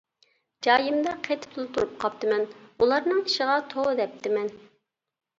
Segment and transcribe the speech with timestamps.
[0.67, 2.45] جايىمدا قېتىپلا تۇرۇپ قاپتىمەن،
[2.85, 4.49] ئۇلارنىڭ ئىشىغا توۋا دەپتىمەن.